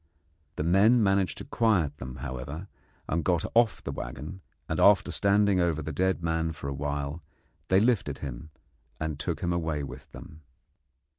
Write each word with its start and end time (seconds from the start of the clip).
The 0.55 0.63
men 0.63 1.03
managed 1.03 1.37
to 1.37 1.45
quiet 1.45 1.97
them, 1.97 2.15
however, 2.25 2.67
and 3.07 3.23
got 3.23 3.45
out 3.45 3.51
of 3.55 3.83
the 3.83 3.91
waggon, 3.91 4.41
and 4.67 4.79
after 4.79 5.11
standing 5.11 5.59
over 5.59 5.83
the 5.83 5.91
dead 5.91 6.23
man 6.23 6.53
for 6.53 6.67
a 6.67 6.73
while 6.73 7.21
they 7.67 7.79
lifted 7.79 8.17
him 8.17 8.49
and 8.99 9.19
took 9.19 9.41
him 9.41 9.53
away 9.53 9.83
with 9.83 10.11
them. 10.11 10.41